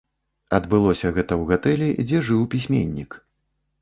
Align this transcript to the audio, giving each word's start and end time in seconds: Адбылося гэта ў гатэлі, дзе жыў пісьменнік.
Адбылося 0.57 1.11
гэта 1.17 1.33
ў 1.41 1.43
гатэлі, 1.53 1.89
дзе 2.13 2.25
жыў 2.31 2.41
пісьменнік. 2.55 3.11